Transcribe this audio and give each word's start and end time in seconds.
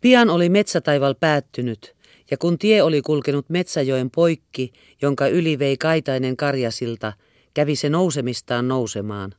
Pian 0.00 0.30
oli 0.30 0.48
metsätaival 0.48 1.14
päättynyt, 1.20 1.96
ja 2.30 2.36
kun 2.36 2.58
tie 2.58 2.82
oli 2.82 3.02
kulkenut 3.02 3.50
Metsäjoen 3.50 4.10
poikki, 4.10 4.72
jonka 5.02 5.28
yli 5.28 5.58
vei 5.58 5.76
kaitainen 5.76 6.36
karjasilta, 6.36 7.12
kävi 7.54 7.76
se 7.76 7.88
nousemistaan 7.88 8.68
nousemaan. 8.68 9.34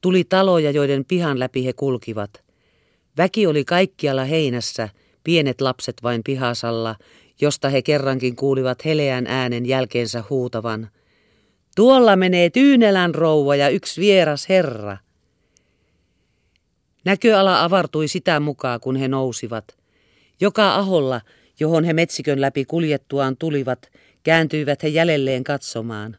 Tuli 0.00 0.24
taloja, 0.24 0.70
joiden 0.70 1.04
pihan 1.04 1.38
läpi 1.38 1.64
he 1.64 1.72
kulkivat. 1.72 2.44
Väki 3.16 3.46
oli 3.46 3.64
kaikkialla 3.64 4.24
heinässä, 4.24 4.88
pienet 5.24 5.60
lapset 5.60 5.96
vain 6.02 6.22
pihasalla, 6.24 6.96
josta 7.40 7.68
he 7.68 7.82
kerrankin 7.82 8.36
kuulivat 8.36 8.84
heleän 8.84 9.26
äänen 9.26 9.66
jälkeensä 9.66 10.24
huutavan. 10.30 10.88
Tuolla 11.76 12.16
menee 12.16 12.50
Tyynelän 12.50 13.14
rouva 13.14 13.56
ja 13.56 13.68
yksi 13.68 14.00
vieras 14.00 14.48
herra. 14.48 14.96
Näköala 17.04 17.64
avartui 17.64 18.08
sitä 18.08 18.40
mukaan, 18.40 18.80
kun 18.80 18.96
he 18.96 19.08
nousivat. 19.08 19.77
Joka 20.40 20.74
aholla, 20.74 21.20
johon 21.60 21.84
he 21.84 21.92
metsikön 21.92 22.40
läpi 22.40 22.64
kuljettuaan 22.64 23.36
tulivat, 23.36 23.90
kääntyivät 24.22 24.82
he 24.82 24.88
jäljelleen 24.88 25.44
katsomaan. 25.44 26.16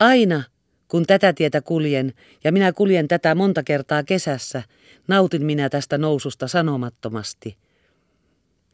Aina, 0.00 0.42
kun 0.88 1.06
tätä 1.06 1.32
tietä 1.32 1.60
kuljen, 1.60 2.12
ja 2.44 2.52
minä 2.52 2.72
kuljen 2.72 3.08
tätä 3.08 3.34
monta 3.34 3.62
kertaa 3.62 4.02
kesässä, 4.02 4.62
nautin 5.08 5.46
minä 5.46 5.68
tästä 5.68 5.98
noususta 5.98 6.48
sanomattomasti. 6.48 7.56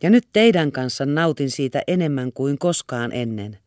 Ja 0.02 0.10
nyt 0.10 0.28
teidän 0.32 0.72
kanssa 0.72 1.06
nautin 1.06 1.50
siitä 1.50 1.82
enemmän 1.86 2.32
kuin 2.32 2.58
koskaan 2.58 3.12
ennen. 3.12 3.58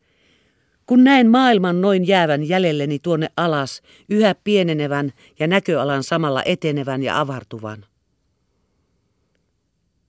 Kun 0.85 1.03
näen 1.03 1.29
maailman 1.29 1.81
noin 1.81 2.07
jäävän 2.07 2.43
jäljelleni 2.43 2.99
tuonne 2.99 3.27
alas, 3.37 3.81
yhä 4.09 4.35
pienenevän 4.43 5.13
ja 5.39 5.47
näköalan 5.47 6.03
samalla 6.03 6.43
etenevän 6.45 7.03
ja 7.03 7.19
avartuvan. 7.19 7.85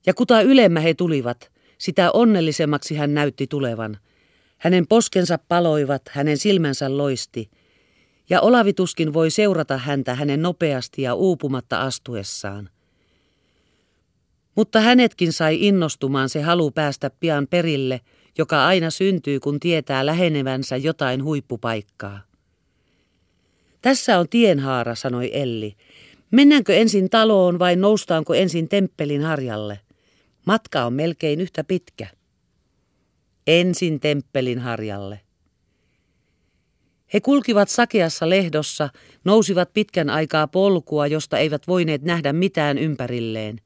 Ja 0.07 0.13
kuta 0.13 0.41
ylemmä 0.41 0.79
he 0.79 0.93
tulivat, 0.93 1.51
sitä 1.77 2.11
onnellisemmaksi 2.11 2.95
hän 2.95 3.13
näytti 3.13 3.47
tulevan. 3.47 3.97
Hänen 4.57 4.87
poskensa 4.87 5.37
paloivat, 5.47 6.01
hänen 6.09 6.37
silmänsä 6.37 6.97
loisti, 6.97 7.49
ja 8.29 8.41
Olavituskin 8.41 9.13
voi 9.13 9.31
seurata 9.31 9.77
häntä 9.77 10.15
hänen 10.15 10.41
nopeasti 10.41 11.01
ja 11.01 11.13
uupumatta 11.13 11.81
astuessaan. 11.81 12.69
Mutta 14.55 14.81
hänetkin 14.81 15.33
sai 15.33 15.67
innostumaan 15.67 16.29
se 16.29 16.41
halu 16.41 16.71
päästä 16.71 17.09
pian 17.19 17.47
perille, 17.47 18.01
joka 18.37 18.67
aina 18.67 18.89
syntyy, 18.89 19.39
kun 19.39 19.59
tietää 19.59 20.05
lähenevänsä 20.05 20.77
jotain 20.77 21.23
huippupaikkaa. 21.23 22.19
Tässä 23.81 24.19
on 24.19 24.29
tienhaara, 24.29 24.95
sanoi 24.95 25.31
Elli. 25.33 25.75
Mennäänkö 26.31 26.75
ensin 26.75 27.09
taloon 27.09 27.59
vai 27.59 27.75
noustaanko 27.75 28.33
ensin 28.33 28.69
temppelin 28.69 29.21
harjalle? 29.21 29.79
Matka 30.47 30.85
on 30.85 30.93
melkein 30.93 31.41
yhtä 31.41 31.63
pitkä. 31.63 32.07
Ensin 33.47 33.99
temppelin 33.99 34.59
harjalle. 34.59 35.19
He 37.13 37.19
kulkivat 37.19 37.69
sakeassa 37.69 38.29
lehdossa, 38.29 38.89
nousivat 39.23 39.73
pitkän 39.73 40.09
aikaa 40.09 40.47
polkua, 40.47 41.07
josta 41.07 41.37
eivät 41.37 41.67
voineet 41.67 42.01
nähdä 42.01 42.33
mitään 42.33 42.77
ympärilleen. 42.77 43.61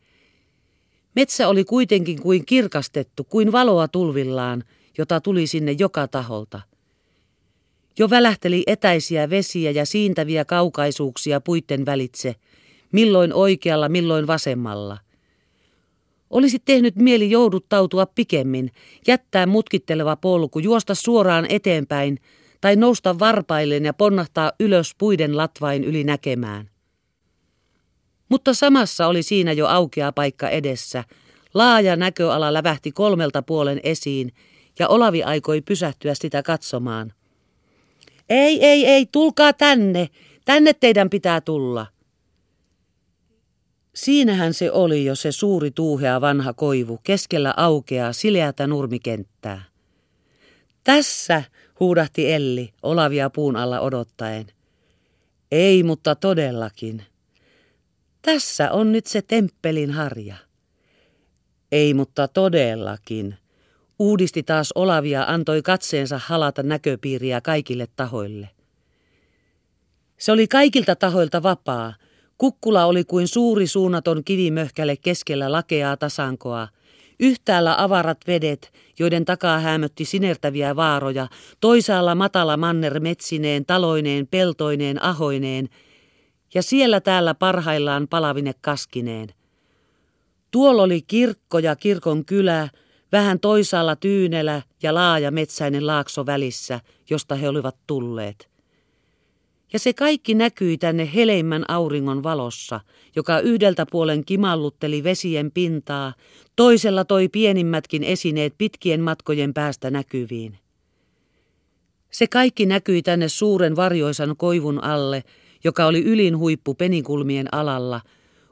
Metsä 1.15 1.47
oli 1.47 1.63
kuitenkin 1.63 2.21
kuin 2.21 2.45
kirkastettu, 2.45 3.23
kuin 3.23 3.51
valoa 3.51 3.87
tulvillaan, 3.87 4.63
jota 4.97 5.21
tuli 5.21 5.47
sinne 5.47 5.71
joka 5.71 6.07
taholta. 6.07 6.61
Jo 7.99 8.09
välähteli 8.09 8.63
etäisiä 8.67 9.29
vesiä 9.29 9.71
ja 9.71 9.85
siintäviä 9.85 10.45
kaukaisuuksia 10.45 11.41
puitten 11.41 11.85
välitse, 11.85 12.35
milloin 12.91 13.33
oikealla, 13.33 13.89
milloin 13.89 14.27
vasemmalla– 14.27 14.97
olisi 16.31 16.59
tehnyt 16.59 16.95
mieli 16.95 17.31
jouduttautua 17.31 18.05
pikemmin, 18.05 18.71
jättää 19.07 19.45
mutkitteleva 19.45 20.15
polku, 20.15 20.59
juosta 20.59 20.95
suoraan 20.95 21.45
eteenpäin 21.49 22.17
tai 22.61 22.75
nousta 22.75 23.19
varpailleen 23.19 23.85
ja 23.85 23.93
ponnahtaa 23.93 24.51
ylös 24.59 24.95
puiden 24.97 25.37
latvain 25.37 25.83
yli 25.83 26.03
näkemään. 26.03 26.69
Mutta 28.29 28.53
samassa 28.53 29.07
oli 29.07 29.23
siinä 29.23 29.51
jo 29.51 29.67
aukea 29.67 30.11
paikka 30.11 30.49
edessä. 30.49 31.03
Laaja 31.53 31.95
näköala 31.95 32.53
lävähti 32.53 32.91
kolmelta 32.91 33.41
puolen 33.41 33.79
esiin 33.83 34.33
ja 34.79 34.87
Olavi 34.87 35.23
aikoi 35.23 35.61
pysähtyä 35.61 36.13
sitä 36.13 36.43
katsomaan. 36.43 37.13
Ei, 38.29 38.65
ei, 38.65 38.85
ei, 38.85 39.05
tulkaa 39.11 39.53
tänne. 39.53 40.07
Tänne 40.45 40.73
teidän 40.73 41.09
pitää 41.09 41.41
tulla. 41.41 41.85
Siinähän 44.01 44.53
se 44.53 44.71
oli 44.71 45.05
jo 45.05 45.15
se 45.15 45.31
suuri 45.31 45.71
tuuhea 45.71 46.21
vanha 46.21 46.53
koivu, 46.53 46.99
keskellä 47.03 47.53
aukeaa 47.57 48.13
sileätä 48.13 48.67
nurmikenttää. 48.67 49.63
Tässä, 50.83 51.43
huudahti 51.79 52.33
Elli, 52.33 52.73
Olavia 52.83 53.29
puun 53.29 53.55
alla 53.55 53.79
odottaen. 53.79 54.47
Ei, 55.51 55.83
mutta 55.83 56.15
todellakin. 56.15 57.03
Tässä 58.21 58.71
on 58.71 58.91
nyt 58.91 59.05
se 59.05 59.21
temppelin 59.21 59.91
harja. 59.91 60.35
Ei, 61.71 61.93
mutta 61.93 62.27
todellakin. 62.27 63.35
Uudisti 63.99 64.43
taas 64.43 64.71
Olavia, 64.75 65.23
antoi 65.27 65.61
katseensa 65.61 66.19
halata 66.25 66.63
näköpiiriä 66.63 67.41
kaikille 67.41 67.87
tahoille. 67.95 68.49
Se 70.17 70.31
oli 70.31 70.47
kaikilta 70.47 70.95
tahoilta 70.95 71.43
vapaa, 71.43 71.93
Kukkula 72.41 72.85
oli 72.85 73.03
kuin 73.03 73.27
suuri 73.27 73.67
suunnaton 73.67 74.23
kivimöhkäle 74.23 74.97
keskellä 74.97 75.51
lakeaa 75.51 75.97
tasankoa. 75.97 76.67
Yhtäällä 77.19 77.75
avarat 77.77 78.17
vedet, 78.27 78.73
joiden 78.99 79.25
takaa 79.25 79.59
hämötti 79.59 80.05
sinertäviä 80.05 80.75
vaaroja, 80.75 81.27
toisaalla 81.59 82.15
matala 82.15 82.57
manner 82.57 82.99
metsineen, 82.99 83.65
taloineen, 83.65 84.27
peltoineen, 84.27 85.03
ahoineen, 85.03 85.69
ja 86.53 86.63
siellä 86.63 87.01
täällä 87.01 87.33
parhaillaan 87.33 88.07
palavine 88.07 88.53
kaskineen. 88.61 89.29
Tuolla 90.51 90.83
oli 90.83 91.01
kirkko 91.01 91.59
ja 91.59 91.75
kirkon 91.75 92.25
kylä, 92.25 92.69
vähän 93.11 93.39
toisaalla 93.39 93.95
tyynelä 93.95 94.61
ja 94.83 94.93
laaja 94.93 95.31
metsäinen 95.31 95.87
laakso 95.87 96.25
välissä, 96.25 96.79
josta 97.09 97.35
he 97.35 97.49
olivat 97.49 97.75
tulleet. 97.87 98.50
Ja 99.73 99.79
se 99.79 99.93
kaikki 99.93 100.33
näkyi 100.33 100.77
tänne 100.77 101.09
heleimmän 101.15 101.65
auringon 101.67 102.23
valossa, 102.23 102.79
joka 103.15 103.39
yhdeltä 103.39 103.85
puolen 103.91 104.25
kimallutteli 104.25 105.03
vesien 105.03 105.51
pintaa, 105.51 106.13
toisella 106.55 107.05
toi 107.05 107.29
pienimmätkin 107.29 108.03
esineet 108.03 108.53
pitkien 108.57 109.01
matkojen 109.01 109.53
päästä 109.53 109.91
näkyviin. 109.91 110.57
Se 112.11 112.27
kaikki 112.27 112.65
näkyi 112.65 113.01
tänne 113.01 113.29
suuren 113.29 113.75
varjoisan 113.75 114.37
koivun 114.37 114.83
alle, 114.83 115.23
joka 115.63 115.85
oli 115.85 116.03
ylin 116.03 116.37
huippu 116.37 116.73
penikulmien 116.73 117.53
alalla, 117.53 118.01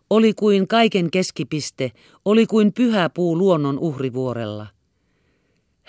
oli 0.09 0.33
kuin 0.33 0.67
kaiken 0.67 1.11
keskipiste, 1.11 1.91
oli 2.25 2.45
kuin 2.45 2.73
pyhä 2.73 3.09
puu 3.09 3.37
luonnon 3.37 3.79
uhrivuorella– 3.79 4.67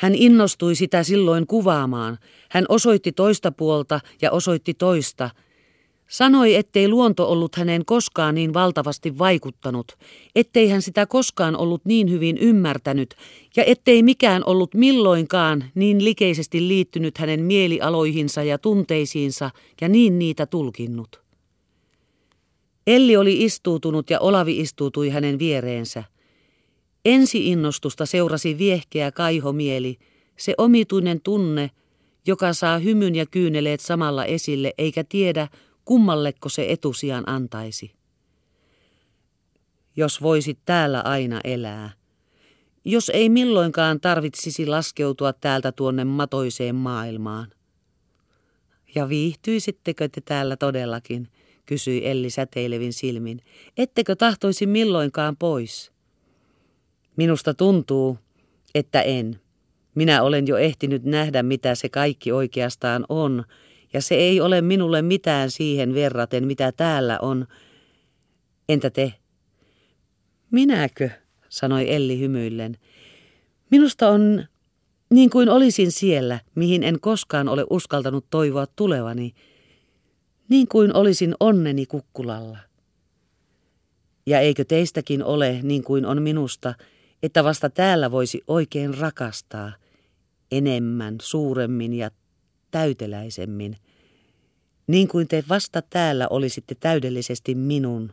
hän 0.01 0.15
innostui 0.15 0.75
sitä 0.75 1.03
silloin 1.03 1.47
kuvaamaan. 1.47 2.19
Hän 2.51 2.65
osoitti 2.69 3.13
toista 3.13 3.53
puolta 3.53 4.01
ja 4.23 4.31
osoitti 4.31 4.75
toista. 4.75 5.31
Sanoi, 6.09 6.55
ettei 6.55 6.89
luonto 6.89 7.31
ollut 7.31 7.55
häneen 7.55 7.85
koskaan 7.85 8.35
niin 8.35 8.55
valtavasti 8.55 9.19
vaikuttanut, 9.19 9.99
ettei 10.35 10.69
hän 10.69 10.83
sitä 10.83 11.07
koskaan 11.07 11.57
ollut 11.57 11.85
niin 11.85 12.11
hyvin 12.11 12.39
ymmärtänyt 12.39 13.15
ja 13.57 13.65
ettei 13.65 14.03
mikään 14.03 14.43
ollut 14.47 14.75
milloinkaan 14.75 15.65
niin 15.75 16.05
likeisesti 16.05 16.69
liittynyt 16.69 17.19
hänen 17.19 17.41
mielialoihinsa 17.41 18.43
ja 18.43 18.59
tunteisiinsa 18.59 19.51
ja 19.81 19.89
niin 19.89 20.19
niitä 20.19 20.47
tulkinnut. 20.47 21.21
Elli 22.87 23.17
oli 23.17 23.45
istuutunut 23.45 24.11
ja 24.11 24.21
Olavi 24.21 24.61
istuutui 24.61 25.11
hänen 25.11 25.39
viereensä. 25.39 26.05
Ensi-innostusta 27.05 28.07
seurasi 28.07 28.59
viehkeä 28.59 29.13
kaihomieli, 29.13 29.99
se 30.37 30.55
omituinen 30.59 31.21
tunne, 31.21 31.71
joka 32.27 32.53
saa 32.53 32.79
hymyn 32.79 33.15
ja 33.15 33.27
kyyneleet 33.27 33.81
samalla 33.81 34.25
esille, 34.25 34.75
eikä 34.79 35.05
tiedä, 35.05 35.49
kummalleko 35.85 36.49
se 36.49 36.67
etusijan 36.69 37.29
antaisi. 37.29 37.93
Jos 39.97 40.23
voisit 40.23 40.59
täällä 40.65 41.01
aina 41.01 41.41
elää. 41.45 41.91
Jos 42.85 43.11
ei 43.15 43.29
milloinkaan 43.29 44.01
tarvitsisi 44.01 44.67
laskeutua 44.67 45.33
täältä 45.33 45.73
tuonne 45.73 46.05
matoiseen 46.05 46.75
maailmaan. 46.75 47.53
Ja 48.95 49.09
viihtyisittekö 49.09 50.09
te 50.09 50.21
täällä 50.21 50.57
todellakin, 50.57 51.29
kysyi 51.67 52.09
Elli 52.09 52.31
säteilevin 52.31 52.93
silmin. 52.93 53.41
Ettekö 53.77 54.17
tahtoisi 54.17 54.67
milloinkaan 54.67 55.37
pois? 55.37 55.93
Minusta 57.17 57.55
tuntuu, 57.55 58.19
että 58.75 59.03
en. 59.03 59.41
Minä 59.95 60.23
olen 60.23 60.47
jo 60.47 60.57
ehtinyt 60.57 61.05
nähdä, 61.05 61.43
mitä 61.43 61.75
se 61.75 61.89
kaikki 61.89 62.33
oikeastaan 62.33 63.07
on, 63.09 63.45
ja 63.93 64.03
se 64.03 64.15
ei 64.15 64.41
ole 64.41 64.61
minulle 64.61 65.03
mitään 65.03 65.51
siihen 65.51 65.95
verraten, 65.95 66.47
mitä 66.47 66.73
täällä 66.73 67.19
on. 67.23 67.47
Entä 68.69 68.91
te? 68.91 69.15
Minäkö? 70.51 71.11
sanoi 71.49 71.95
Elli 71.95 72.19
hymyillen. 72.19 72.77
Minusta 73.71 74.09
on 74.09 74.45
niin 75.11 75.31
kuin 75.31 75.49
olisin 75.49 75.93
siellä, 75.93 76.41
mihin 76.55 76.83
en 76.83 77.01
koskaan 77.01 77.49
ole 77.49 77.67
uskaltanut 77.71 78.27
toivoa 78.31 78.67
tulevani, 78.67 79.35
niin 80.49 80.69
kuin 80.69 80.97
olisin 80.97 81.35
onneni 81.41 81.87
kukkulalla. 81.87 82.59
Ja 84.27 84.41
eikö 84.41 84.65
teistäkin 84.65 85.25
ole, 85.25 85.61
niin 85.63 85.85
kuin 85.85 86.07
on 86.07 86.23
minusta, 86.23 86.75
että 87.23 87.45
vasta 87.45 87.71
täällä 87.71 88.11
voisi 88.11 88.41
oikein 88.47 88.99
rakastaa, 88.99 89.73
enemmän, 90.53 91.17
suuremmin 91.23 91.95
ja 91.95 92.11
täyteläisemmin, 92.71 93.77
niin 94.87 95.09
kuin 95.09 95.29
te 95.29 95.45
vasta 95.49 95.83
täällä 95.83 96.29
olisitte 96.29 96.75
täydellisesti 96.75 97.55
minun 97.55 98.13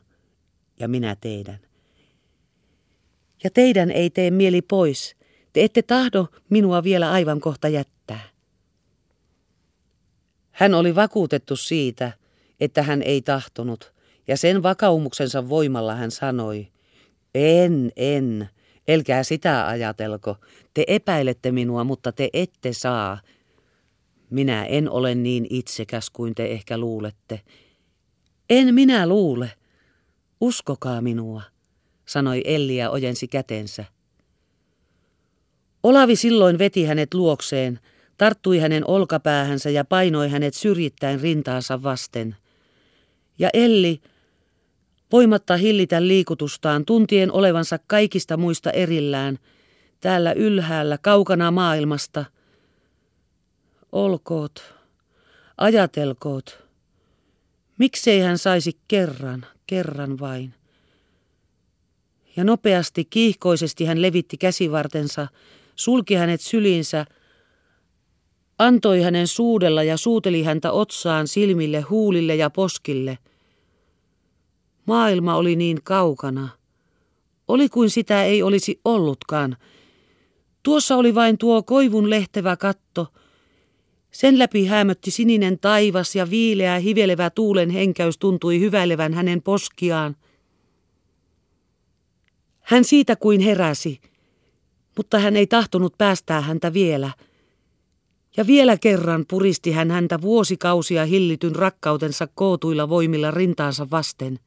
ja 0.79 0.87
minä 0.87 1.15
teidän. 1.21 1.59
Ja 3.43 3.49
teidän 3.49 3.91
ei 3.91 4.09
tee 4.09 4.31
mieli 4.31 4.61
pois, 4.61 5.15
te 5.53 5.63
ette 5.63 5.81
tahdo 5.81 6.27
minua 6.49 6.83
vielä 6.83 7.11
aivan 7.11 7.39
kohta 7.39 7.67
jättää. 7.67 8.19
Hän 10.51 10.73
oli 10.73 10.95
vakuutettu 10.95 11.55
siitä, 11.55 12.11
että 12.59 12.83
hän 12.83 13.01
ei 13.01 13.21
tahtonut, 13.21 13.93
ja 14.27 14.37
sen 14.37 14.63
vakaumuksensa 14.63 15.49
voimalla 15.49 15.95
hän 15.95 16.11
sanoi, 16.11 16.67
en, 17.35 17.91
en, 17.95 18.49
elkää 18.87 19.23
sitä 19.23 19.67
ajatelko, 19.67 20.35
te 20.73 20.83
epäilette 20.87 21.51
minua, 21.51 21.83
mutta 21.83 22.11
te 22.11 22.29
ette 22.33 22.73
saa. 22.73 23.19
Minä 24.29 24.65
en 24.65 24.89
ole 24.89 25.15
niin 25.15 25.47
itsekäs 25.49 26.09
kuin 26.09 26.35
te 26.35 26.45
ehkä 26.45 26.77
luulette. 26.77 27.41
En 28.49 28.75
minä 28.75 29.07
luule, 29.07 29.51
uskokaa 30.41 31.01
minua, 31.01 31.41
sanoi 32.05 32.41
Elli 32.45 32.77
ja 32.77 32.89
ojensi 32.89 33.27
kätensä. 33.27 33.85
Olavi 35.83 36.15
silloin 36.15 36.57
veti 36.57 36.85
hänet 36.85 37.13
luokseen, 37.13 37.79
tarttui 38.17 38.59
hänen 38.59 38.87
olkapäähänsä 38.87 39.69
ja 39.69 39.85
painoi 39.85 40.29
hänet 40.29 40.53
syrjittäin 40.53 41.21
rintaansa 41.21 41.83
vasten. 41.83 42.35
Ja 43.39 43.49
Elli, 43.53 44.01
voimatta 45.11 45.57
hillitä 45.57 46.07
liikutustaan, 46.07 46.85
tuntien 46.85 47.31
olevansa 47.31 47.79
kaikista 47.87 48.37
muista 48.37 48.71
erillään, 48.71 49.39
täällä 49.99 50.31
ylhäällä, 50.31 50.97
kaukana 50.97 51.51
maailmasta. 51.51 52.25
Olkoot, 53.91 54.73
ajatelkoot, 55.57 56.63
miksei 57.77 58.19
hän 58.19 58.37
saisi 58.37 58.77
kerran, 58.87 59.45
kerran 59.67 60.19
vain. 60.19 60.53
Ja 62.35 62.43
nopeasti, 62.43 63.05
kiihkoisesti 63.05 63.85
hän 63.85 64.01
levitti 64.01 64.37
käsivartensa, 64.37 65.27
sulki 65.75 66.15
hänet 66.15 66.41
syliinsä, 66.41 67.05
antoi 68.59 69.01
hänen 69.01 69.27
suudella 69.27 69.83
ja 69.83 69.97
suuteli 69.97 70.43
häntä 70.43 70.71
otsaan, 70.71 71.27
silmille, 71.27 71.81
huulille 71.81 72.35
ja 72.35 72.49
poskille. 72.49 73.17
Maailma 74.87 75.35
oli 75.35 75.55
niin 75.55 75.77
kaukana. 75.83 76.49
Oli 77.47 77.69
kuin 77.69 77.89
sitä 77.89 78.23
ei 78.23 78.43
olisi 78.43 78.81
ollutkaan. 78.85 79.57
Tuossa 80.63 80.95
oli 80.95 81.15
vain 81.15 81.37
tuo 81.37 81.63
koivun 81.63 82.09
lehtevä 82.09 82.57
katto. 82.57 83.07
Sen 84.11 84.39
läpi 84.39 84.65
hämötti 84.65 85.11
sininen 85.11 85.59
taivas 85.59 86.15
ja 86.15 86.29
viileä 86.29 86.79
hivelevä 86.79 87.29
tuulen 87.29 87.69
henkäys 87.69 88.17
tuntui 88.17 88.59
hyväilevän 88.59 89.13
hänen 89.13 89.41
poskiaan. 89.41 90.15
Hän 92.59 92.83
siitä 92.83 93.15
kuin 93.15 93.41
heräsi 93.41 93.99
mutta 94.97 95.19
hän 95.19 95.35
ei 95.35 95.47
tahtonut 95.47 95.97
päästää 95.97 96.41
häntä 96.41 96.73
vielä. 96.73 97.11
Ja 98.37 98.47
vielä 98.47 98.77
kerran 98.77 99.25
puristi 99.29 99.71
hän 99.71 99.91
häntä 99.91 100.21
vuosikausia 100.21 101.05
hillityn 101.05 101.55
rakkautensa 101.55 102.27
kootuilla 102.35 102.89
voimilla 102.89 103.31
rintaansa 103.31 103.87
vasten. 103.91 104.39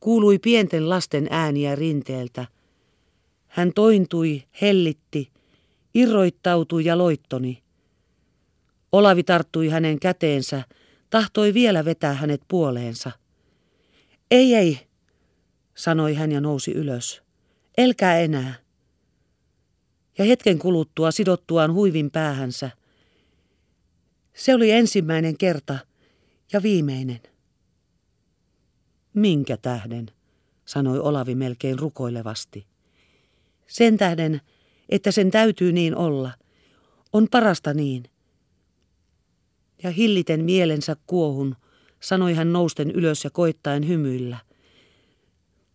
Kuului 0.00 0.38
pienten 0.38 0.88
lasten 0.88 1.26
ääniä 1.30 1.74
rinteeltä. 1.74 2.46
Hän 3.46 3.72
tointui, 3.74 4.44
hellitti, 4.60 5.30
irroittautui 5.94 6.84
ja 6.84 6.98
loittoni. 6.98 7.62
Olavi 8.92 9.22
tarttui 9.22 9.68
hänen 9.68 10.00
käteensä, 10.00 10.62
tahtoi 11.10 11.54
vielä 11.54 11.84
vetää 11.84 12.14
hänet 12.14 12.42
puoleensa. 12.48 13.10
Ei, 14.30 14.54
ei, 14.54 14.78
sanoi 15.74 16.14
hän 16.14 16.32
ja 16.32 16.40
nousi 16.40 16.72
ylös. 16.72 17.22
Elkää 17.78 18.18
enää. 18.20 18.54
Ja 20.18 20.24
hetken 20.24 20.58
kuluttua 20.58 21.10
sidottuaan 21.10 21.72
huivin 21.72 22.10
päähänsä. 22.10 22.70
Se 24.34 24.54
oli 24.54 24.70
ensimmäinen 24.70 25.38
kerta 25.38 25.78
ja 26.52 26.62
viimeinen. 26.62 27.20
Minkä 29.18 29.56
tähden, 29.56 30.06
sanoi 30.64 30.98
Olavi 30.98 31.34
melkein 31.34 31.78
rukoilevasti. 31.78 32.66
Sen 33.66 33.96
tähden, 33.96 34.40
että 34.88 35.10
sen 35.10 35.30
täytyy 35.30 35.72
niin 35.72 35.96
olla. 35.96 36.30
On 37.12 37.26
parasta 37.30 37.74
niin. 37.74 38.04
Ja 39.82 39.90
hilliten 39.90 40.44
mielensä 40.44 40.96
kuohun, 41.06 41.56
sanoi 42.00 42.34
hän 42.34 42.52
nousten 42.52 42.90
ylös 42.90 43.24
ja 43.24 43.30
koittaen 43.30 43.88
hymyillä. 43.88 44.38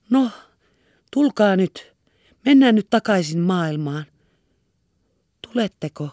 No, 0.10 0.30
tulkaa 1.13 1.56
nyt. 1.56 1.94
Mennään 2.45 2.75
nyt 2.75 2.88
takaisin 2.90 3.40
maailmaan. 3.40 4.06
Tuletteko? 5.42 6.10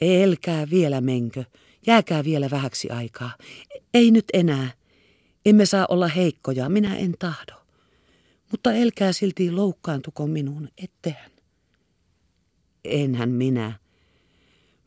Elkää 0.00 0.70
vielä 0.70 1.00
menkö. 1.00 1.44
Jääkää 1.86 2.24
vielä 2.24 2.50
vähäksi 2.50 2.90
aikaa. 2.90 3.30
Ei 3.94 4.10
nyt 4.10 4.24
enää. 4.32 4.77
Emme 5.46 5.66
saa 5.66 5.86
olla 5.88 6.08
heikkoja, 6.08 6.68
minä 6.68 6.96
en 6.96 7.14
tahdo. 7.18 7.52
Mutta 8.50 8.72
elkää 8.72 9.12
silti 9.12 9.50
loukkaantuko 9.50 10.26
minuun, 10.26 10.68
ettehän. 10.78 11.30
Enhän 12.84 13.30
minä. 13.30 13.72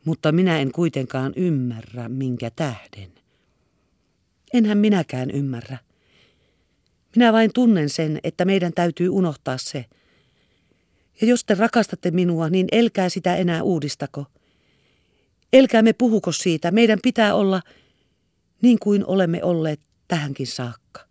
Mutta 0.05 0.31
minä 0.31 0.59
en 0.59 0.71
kuitenkaan 0.71 1.33
ymmärrä, 1.35 2.09
minkä 2.09 2.51
tähden. 2.55 3.11
Enhän 4.53 4.77
minäkään 4.77 5.31
ymmärrä. 5.31 5.77
Minä 7.15 7.33
vain 7.33 7.51
tunnen 7.53 7.89
sen, 7.89 8.19
että 8.23 8.45
meidän 8.45 8.73
täytyy 8.73 9.09
unohtaa 9.09 9.57
se– 9.57 9.85
ja 11.21 11.27
jos 11.27 11.45
te 11.45 11.55
rakastatte 11.55 12.11
minua, 12.11 12.49
niin 12.49 12.67
elkää 12.71 13.09
sitä 13.09 13.35
enää 13.35 13.63
uudistako. 13.63 14.25
Elkää 15.53 15.81
me 15.81 15.93
puhuko 15.93 16.31
siitä. 16.31 16.71
Meidän 16.71 16.99
pitää 17.03 17.35
olla 17.35 17.61
niin 18.61 18.79
kuin 18.79 19.05
olemme 19.05 19.43
olleet 19.43 19.79
tähänkin 20.11 20.47
saakka. 20.47 21.10